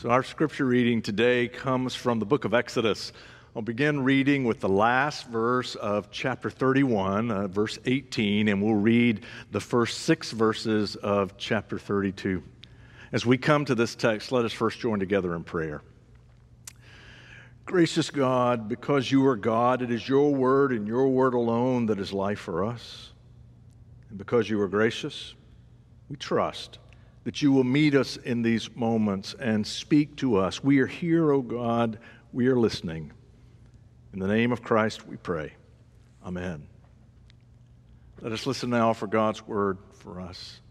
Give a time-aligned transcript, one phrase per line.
[0.00, 3.12] So, our scripture reading today comes from the book of Exodus.
[3.56, 8.76] I'll begin reading with the last verse of chapter 31, uh, verse 18, and we'll
[8.76, 12.44] read the first six verses of chapter 32.
[13.10, 15.82] As we come to this text, let us first join together in prayer.
[17.66, 21.98] Gracious God, because you are God, it is your word and your word alone that
[21.98, 23.10] is life for us.
[24.10, 25.34] And because you are gracious,
[26.08, 26.78] we trust
[27.28, 30.64] that you will meet us in these moments and speak to us.
[30.64, 31.98] We are here, O oh God.
[32.32, 33.12] We are listening.
[34.14, 35.52] In the name of Christ, we pray.
[36.24, 36.66] Amen.
[38.22, 40.62] Let us listen now for God's word for us.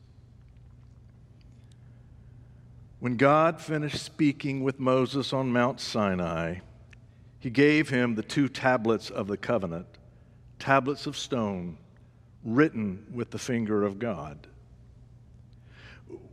[3.02, 6.56] When God finished speaking with Moses on Mount Sinai,
[7.38, 9.86] he gave him the two tablets of the covenant,
[10.58, 11.78] tablets of stone,
[12.44, 14.48] written with the finger of God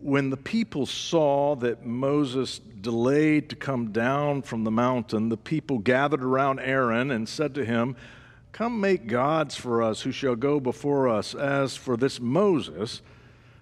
[0.01, 5.79] when the people saw that Moses delayed to come down from the mountain, the people
[5.79, 7.97] gathered around Aaron and said to him,
[8.53, 11.35] Come make gods for us who shall go before us.
[11.35, 13.03] As for this Moses,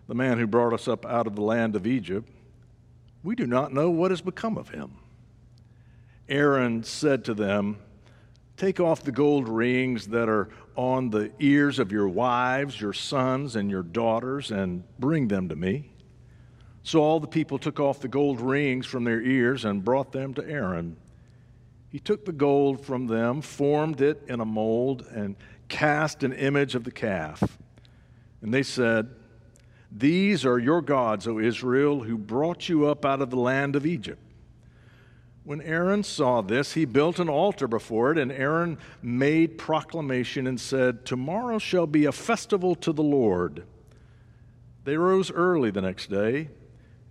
[0.09, 2.29] the man who brought us up out of the land of Egypt,
[3.23, 4.99] we do not know what has become of him.
[6.29, 7.79] Aaron said to them,
[8.57, 13.57] Take off the gold rings that are on the ears of your wives, your sons,
[13.57, 15.92] and your daughters, and bring them to me.
[16.85, 20.35] So all the people took off the gold rings from their ears and brought them
[20.35, 20.97] to Aaron.
[21.91, 25.37] He took the gold from them, formed it in a mold, and
[25.69, 27.59] cast an image of the calf.
[28.41, 29.11] And they said,
[29.91, 33.87] These are your gods, O Israel, who brought you up out of the land of
[33.87, 34.21] Egypt.
[35.45, 40.61] When Aaron saw this, he built an altar before it, and Aaron made proclamation and
[40.61, 43.65] said, Tomorrow shall be a festival to the Lord.
[44.85, 46.49] They rose early the next day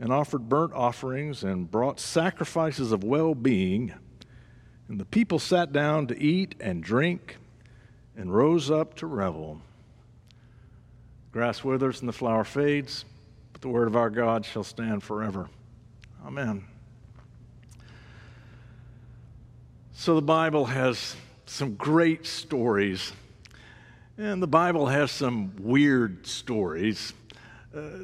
[0.02, 3.94] and offered burnt offerings and brought sacrifices of well being.
[4.90, 7.38] And the people sat down to eat and drink
[8.18, 9.62] and rose up to revel.
[11.32, 13.06] Grass withers and the flower fades,
[13.54, 15.48] but the word of our God shall stand forever.
[16.26, 16.66] Amen.
[19.94, 23.14] So the Bible has some great stories,
[24.18, 27.14] and the Bible has some weird stories.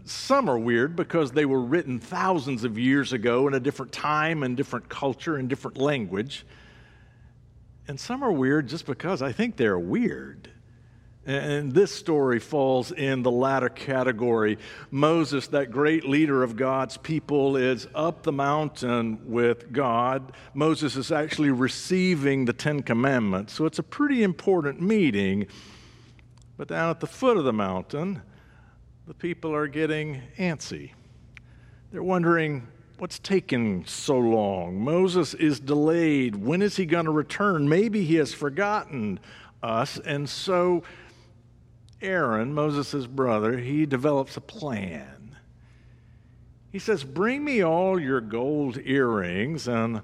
[0.05, 4.44] Some are weird because they were written thousands of years ago in a different time
[4.44, 6.45] and different culture and different language.
[7.88, 10.50] And some are weird just because I think they're weird.
[11.25, 14.57] And this story falls in the latter category.
[14.89, 20.31] Moses, that great leader of God's people, is up the mountain with God.
[20.53, 23.51] Moses is actually receiving the Ten Commandments.
[23.51, 25.47] So it's a pretty important meeting.
[26.55, 28.22] But down at the foot of the mountain,
[29.07, 30.91] the people are getting antsy.
[31.91, 34.81] They're wondering, what's taking so long?
[34.84, 36.35] Moses is delayed.
[36.35, 37.69] When is he going to return?
[37.69, 39.22] Maybe he has forgotten
[39.63, 39.97] us.
[39.97, 40.84] And so
[42.01, 45.38] Aaron, Moses' brother, he develops a plan.
[46.69, 50.01] He says, Bring me all your gold earrings, and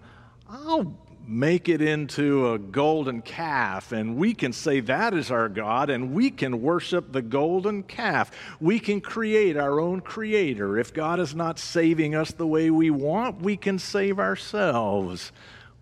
[0.50, 5.90] I'll make it into a golden calf, and we can say that is our God,
[5.90, 8.32] and we can worship the golden calf.
[8.60, 10.78] We can create our own creator.
[10.78, 15.32] If God is not saving us the way we want, we can save ourselves.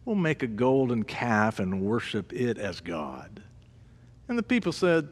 [0.05, 3.41] We'll make a golden calf and worship it as God.
[4.27, 5.09] And the people said,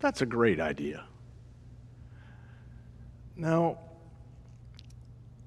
[0.00, 1.04] That's a great idea.
[3.36, 3.78] Now,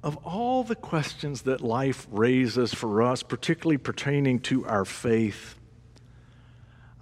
[0.06, 5.56] of all the questions that life raises for us, particularly pertaining to our faith,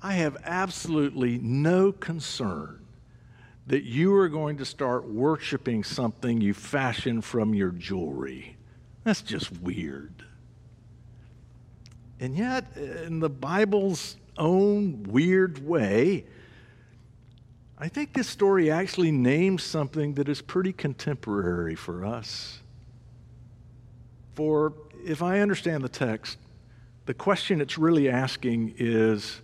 [0.01, 2.79] I have absolutely no concern
[3.67, 8.55] that you are going to start worshiping something you fashion from your jewelry.
[9.03, 10.23] That's just weird.
[12.21, 16.23] And yet, in the Bible's own weird way,
[17.77, 22.61] I think this story actually names something that is pretty contemporary for us.
[24.33, 24.74] For
[25.06, 26.38] if I understand the text,
[27.06, 29.41] the question it's really asking is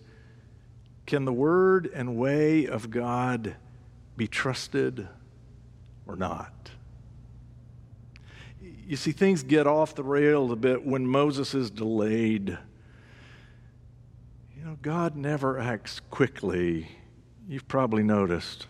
[1.06, 3.56] can the word and way of God
[4.15, 5.07] be trusted
[6.06, 6.71] or not?
[8.62, 12.57] You see, things get off the rails a bit when Moses is delayed.
[14.57, 16.88] You know, God never acts quickly.
[17.47, 18.68] You've probably noticed.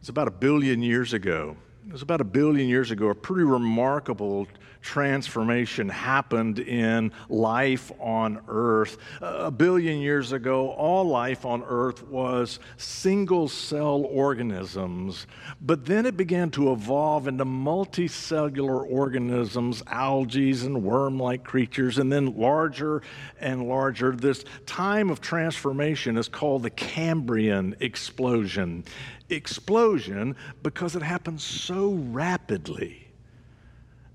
[0.00, 1.56] It's about a billion years ago.
[1.90, 4.46] It was about a billion years ago, a pretty remarkable
[4.80, 8.96] transformation happened in life on earth.
[9.20, 15.26] A billion years ago, all life on earth was single cell organisms,
[15.60, 22.12] but then it began to evolve into multicellular organisms, algae and worm like creatures, and
[22.12, 23.02] then larger
[23.40, 24.12] and larger.
[24.12, 28.84] This time of transformation is called the Cambrian explosion.
[29.30, 33.10] Explosion because it happens so rapidly.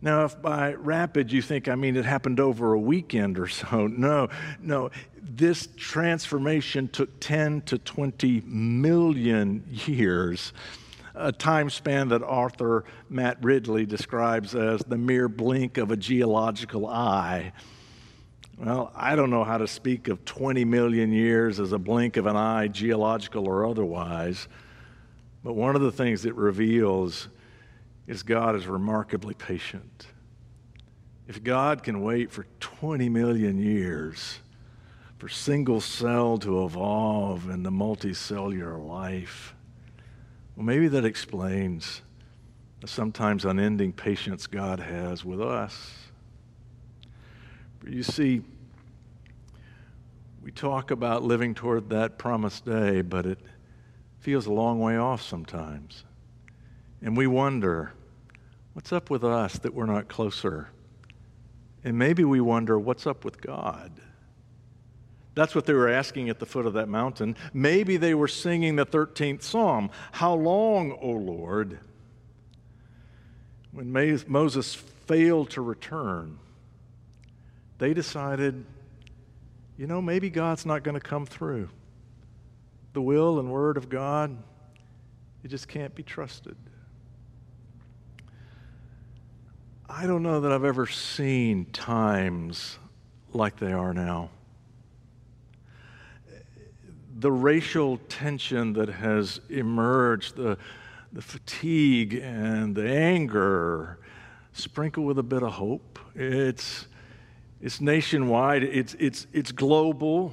[0.02, 3.88] Now, if by rapid you think, I mean, it happened over a weekend or so,
[3.92, 4.30] no,
[4.62, 4.92] no.
[5.22, 10.54] This transformation took 10 to 20 million years,
[11.16, 16.86] a time span that author Matt Ridley describes as the mere blink of a geological
[16.86, 17.54] eye.
[18.58, 22.28] Well, I don't know how to speak of 20 million years as a blink of
[22.28, 24.48] an eye, geological or otherwise,
[25.46, 27.28] but one of the things it reveals
[28.08, 30.08] is God is remarkably patient.
[31.28, 34.40] If God can wait for 20 million years
[35.20, 39.54] for single cell to evolve into multicellular life,
[40.56, 42.02] well, maybe that explains
[42.82, 45.94] the sometimes unending patience God has with us.
[47.82, 48.42] But you see,
[50.42, 53.38] we talk about living toward that promised day, but it
[54.26, 56.04] feels a long way off sometimes.
[57.00, 57.94] And we wonder,
[58.74, 60.72] what's up with us that we're not closer?
[61.84, 63.92] And maybe we wonder, what's up with God?
[65.36, 67.36] That's what they were asking at the foot of that mountain.
[67.54, 71.78] Maybe they were singing the 13th Psalm How long, O Lord?
[73.74, 73.92] When
[74.28, 76.40] Moses failed to return,
[77.78, 78.66] they decided,
[79.78, 81.70] you know, maybe God's not going to come through.
[82.96, 84.38] The will and word of God,
[85.44, 86.56] it just can't be trusted.
[89.90, 92.80] I don't know that I've ever seen times
[93.34, 94.30] like they are now.
[97.20, 100.58] The racial tension that has emerged, the,
[101.12, 104.00] the fatigue and the anger,
[104.54, 106.00] sprinkled with a bit of hope.
[106.16, 106.88] It's,
[107.62, 110.32] it's nationwide, it's, it's, it's global.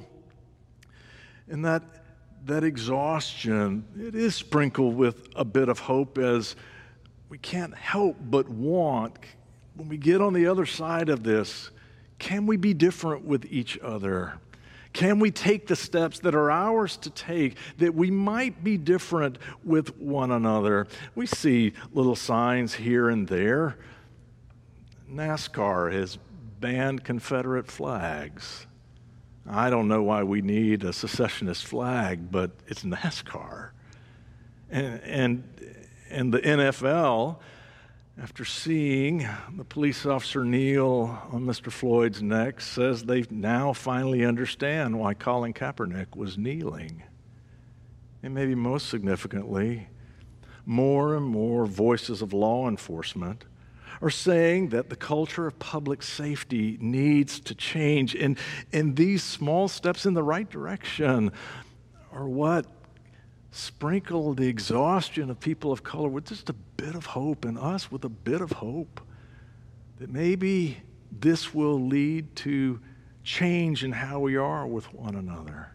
[1.49, 2.02] And that,
[2.45, 6.55] that exhaustion, it is sprinkled with a bit of hope as
[7.29, 9.17] we can't help but want
[9.75, 11.71] when we get on the other side of this,
[12.19, 14.33] can we be different with each other?
[14.93, 19.39] Can we take the steps that are ours to take that we might be different
[19.63, 20.87] with one another?
[21.15, 23.77] We see little signs here and there.
[25.11, 26.19] NASCAR has
[26.59, 28.67] banned Confederate flags.
[29.47, 33.71] I don't know why we need a secessionist flag, but it's NASCAR.
[34.69, 35.43] And, and,
[36.09, 37.39] and the NFL
[38.21, 41.71] after seeing the police officer kneel on Mr.
[41.71, 47.03] Floyd's neck, says they now finally understand why Colin Kaepernick was kneeling.
[48.21, 49.87] And maybe most significantly,
[50.65, 53.45] more and more voices of law enforcement
[54.03, 58.13] are saying that the culture of public safety needs to change.
[58.15, 58.37] And,
[58.73, 61.31] and these small steps in the right direction
[62.11, 62.65] are what
[63.51, 67.89] sprinkle the exhaustion of people of color with just a bit of hope, and us
[67.89, 68.99] with a bit of hope
[69.99, 72.81] that maybe this will lead to
[73.23, 75.69] change in how we are with one another.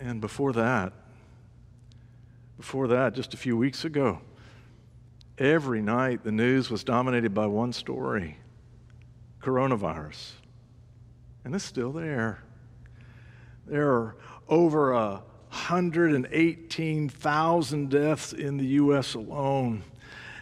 [0.00, 0.92] And before that,
[2.56, 4.20] before that, just a few weeks ago,
[5.38, 8.38] every night the news was dominated by one story
[9.42, 10.32] coronavirus.
[11.44, 12.42] And it's still there.
[13.66, 14.16] There are
[14.48, 19.14] over a 118,000 deaths in the U.S.
[19.14, 19.82] alone.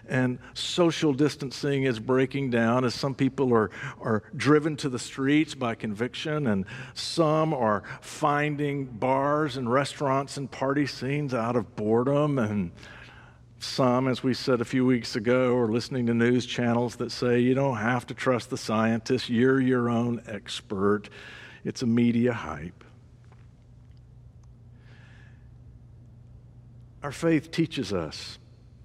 [0.08, 3.70] And social distancing is breaking down as some people are,
[4.00, 10.50] are driven to the streets by conviction, and some are finding bars and restaurants and
[10.50, 12.40] party scenes out of boredom.
[12.40, 12.72] And
[13.62, 17.40] some, as we said a few weeks ago, are listening to news channels that say
[17.40, 21.08] you don't have to trust the scientists, you're your own expert.
[21.64, 22.84] It's a media hype.
[27.02, 28.38] Our faith teaches us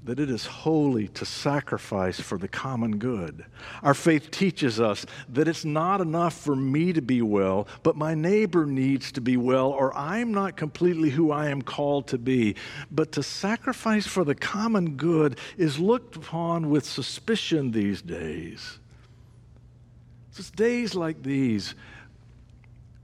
[0.06, 3.44] that it is holy to sacrifice for the common good.
[3.82, 8.14] Our faith teaches us that it's not enough for me to be well, but my
[8.14, 12.56] neighbor needs to be well, or I'm not completely who I am called to be.
[12.92, 18.78] But to sacrifice for the common good is looked upon with suspicion these days.
[20.38, 21.74] It's days like these,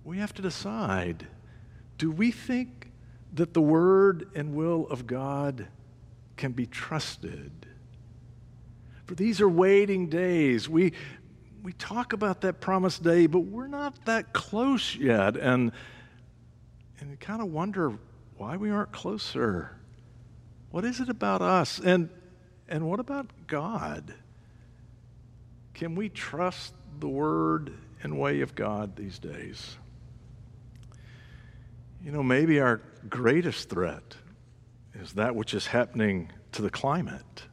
[0.04, 1.26] we have to decide
[1.98, 2.92] do we think
[3.34, 5.68] that the Word and will of God
[6.42, 7.52] can be trusted?
[9.06, 10.68] For these are waiting days.
[10.68, 10.94] We,
[11.62, 15.38] we talk about that promised day, but we're not that close yet.
[15.38, 15.72] And,
[17.00, 17.94] and you kind of wonder
[18.38, 19.78] why we aren't closer.
[20.72, 21.80] What is it about us?
[21.80, 22.10] And,
[22.68, 24.12] and what about God?
[25.76, 27.72] Can we trust the word
[28.02, 29.78] and way of God these days?
[32.04, 34.16] You know, maybe our greatest threat
[35.02, 37.44] is that which is happening to the climate.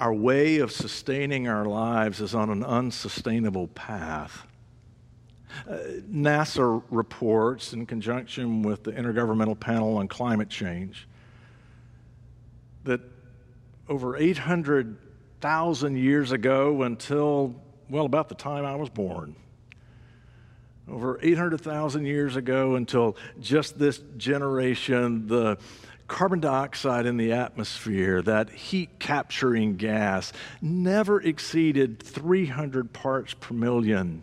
[0.00, 4.46] Our way of sustaining our lives is on an unsustainable path.
[5.66, 5.78] Uh,
[6.10, 11.08] NASA reports, in conjunction with the Intergovernmental Panel on Climate Change,
[12.84, 13.00] that
[13.88, 17.54] over 800,000 years ago, until,
[17.88, 19.36] well, about the time I was born,
[20.88, 25.58] over 800,000 years ago until just this generation, the
[26.08, 34.22] carbon dioxide in the atmosphere, that heat capturing gas, never exceeded 300 parts per million.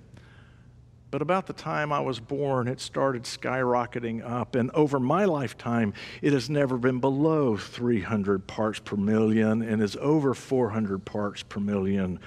[1.11, 4.55] But about the time I was born, it started skyrocketing up.
[4.55, 9.95] And over my lifetime, it has never been below 300 parts per million and is
[9.97, 12.19] over 400 parts per million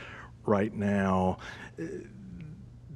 [0.44, 1.38] right now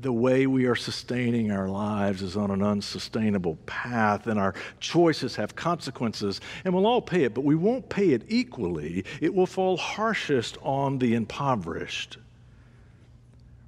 [0.01, 5.37] the way we are sustaining our lives is on an unsustainable path, and our choices
[5.37, 9.05] have consequences, and we'll all pay it, but we won't pay it equally.
[9.21, 12.19] It will fall harshest on the impoverished.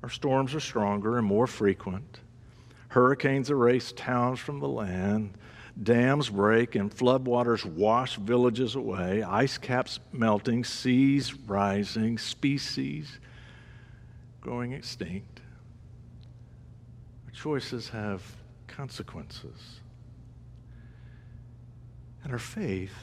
[0.03, 2.21] Our storms are stronger and more frequent.
[2.89, 5.35] Hurricanes erase towns from the land.
[5.83, 9.23] Dams break and floodwaters wash villages away.
[9.23, 13.19] Ice caps melting, seas rising, species
[14.43, 15.32] going extinct
[17.33, 18.23] choices have
[18.69, 19.81] consequences.
[22.23, 22.95] And our faith,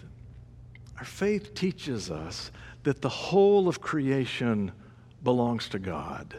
[0.98, 2.52] our faith teaches us
[2.84, 4.72] that the whole of creation
[5.24, 6.36] belongs to God.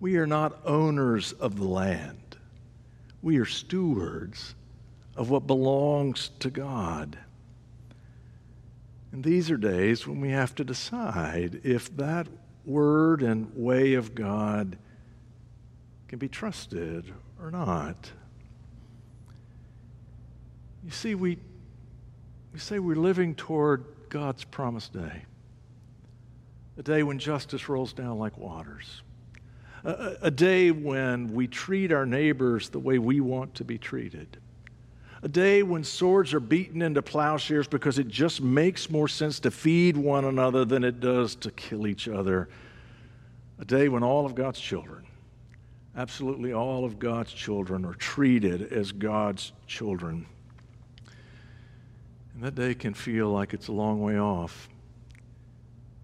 [0.00, 2.36] We are not owners of the land.
[3.22, 4.54] We are stewards
[5.16, 7.18] of what belongs to God.
[9.12, 12.26] And these are days when we have to decide if that
[12.64, 14.76] word and way of God
[16.08, 18.10] can be trusted or not.
[20.84, 21.38] You see, we,
[22.52, 25.24] we say we're living toward God's promised day,
[26.78, 29.02] a day when justice rolls down like waters,
[29.82, 34.38] a, a day when we treat our neighbors the way we want to be treated.
[35.22, 39.50] A day when swords are beaten into plowshares because it just makes more sense to
[39.50, 42.48] feed one another than it does to kill each other.
[43.58, 45.05] A day when all of God's children
[45.96, 50.26] absolutely all of God's children are treated as God's children.
[52.34, 54.68] And that day can feel like it's a long way off.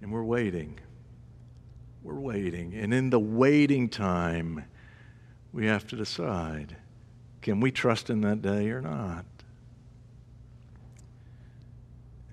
[0.00, 0.78] And we're waiting.
[2.02, 2.74] We're waiting.
[2.74, 4.64] And in the waiting time,
[5.52, 6.76] we have to decide
[7.42, 9.24] can we trust in that day or not?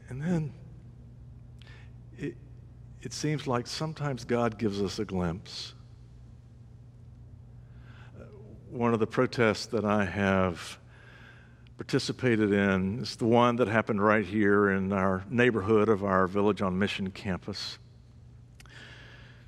[0.07, 0.53] And then
[2.15, 2.35] it,
[3.01, 5.73] it seems like sometimes God gives us a glimpse
[8.71, 10.77] one of the protests that I have
[11.77, 16.61] participated in is the one that happened right here in our neighborhood of our Village
[16.61, 17.79] on Mission campus.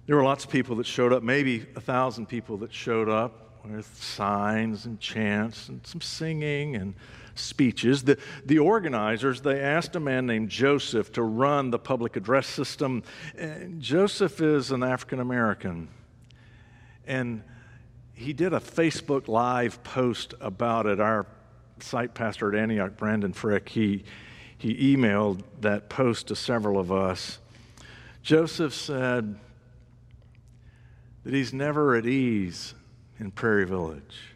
[0.07, 3.61] There were lots of people that showed up, maybe a thousand people that showed up
[3.63, 6.95] with signs and chants and some singing and
[7.35, 8.03] speeches.
[8.03, 13.03] The, the organizers, they asked a man named Joseph to run the public address system.
[13.37, 15.89] And Joseph is an African American.
[17.05, 17.43] And
[18.21, 20.99] he did a Facebook Live post about it.
[20.99, 21.25] Our
[21.79, 24.03] site pastor at Antioch, Brandon Frick, he,
[24.57, 27.39] he emailed that post to several of us.
[28.21, 29.39] Joseph said
[31.23, 32.75] that he's never at ease
[33.19, 34.35] in Prairie Village.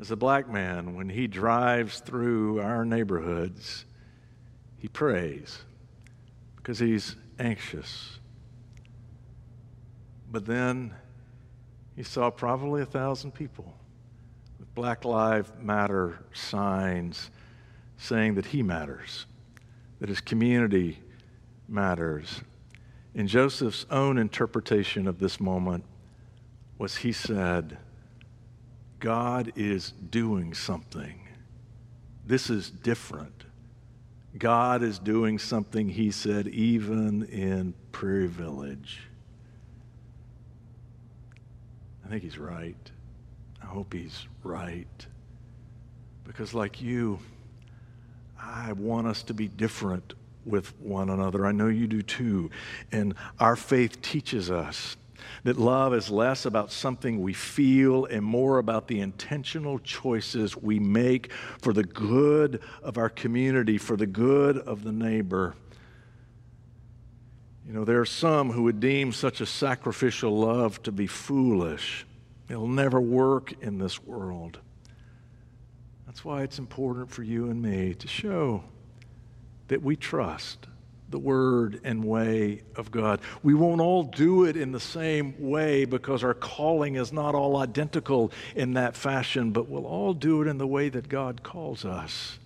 [0.00, 3.84] As a black man, when he drives through our neighborhoods,
[4.78, 5.62] he prays
[6.56, 8.18] because he's anxious.
[10.30, 10.94] But then
[11.96, 13.74] he saw probably a thousand people
[14.58, 17.30] with Black Lives Matter signs
[17.96, 19.24] saying that he matters,
[19.98, 20.98] that his community
[21.66, 22.42] matters.
[23.14, 25.84] In Joseph's own interpretation of this moment
[26.76, 27.78] was he said,
[29.00, 31.20] God is doing something.
[32.26, 33.44] This is different.
[34.36, 39.00] God is doing something, he said, even in Prairie Village.
[42.06, 42.90] I think he's right.
[43.60, 45.06] I hope he's right.
[46.24, 47.18] Because, like you,
[48.40, 51.44] I want us to be different with one another.
[51.44, 52.50] I know you do too.
[52.92, 54.96] And our faith teaches us
[55.42, 60.78] that love is less about something we feel and more about the intentional choices we
[60.78, 65.56] make for the good of our community, for the good of the neighbor.
[67.66, 72.06] You know, there are some who would deem such a sacrificial love to be foolish.
[72.48, 74.60] It'll never work in this world.
[76.06, 78.62] That's why it's important for you and me to show
[79.66, 80.68] that we trust
[81.08, 83.20] the word and way of God.
[83.42, 87.56] We won't all do it in the same way because our calling is not all
[87.56, 91.84] identical in that fashion, but we'll all do it in the way that God calls
[91.84, 92.38] us.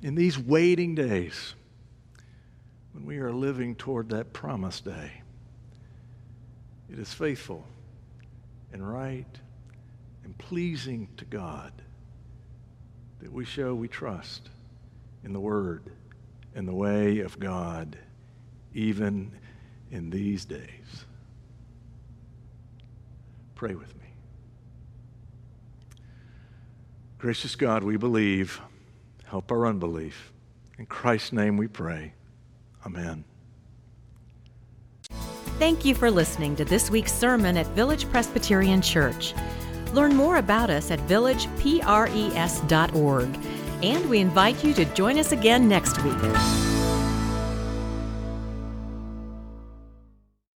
[0.00, 1.54] In these waiting days,
[2.92, 5.22] when we are living toward that promised day,
[6.90, 7.66] it is faithful
[8.72, 9.38] and right
[10.24, 11.72] and pleasing to God
[13.20, 14.50] that we show we trust
[15.24, 15.84] in the Word
[16.54, 17.96] and the way of God,
[18.74, 19.32] even
[19.90, 21.06] in these days.
[23.54, 24.06] Pray with me.
[27.18, 28.60] Gracious God, we believe.
[29.24, 30.32] Help our unbelief.
[30.78, 32.12] In Christ's name we pray.
[32.86, 33.24] Amen.
[35.58, 39.34] Thank you for listening to this week's sermon at Village Presbyterian Church.
[39.92, 43.28] Learn more about us at villagepres.org,
[43.82, 46.71] and we invite you to join us again next week.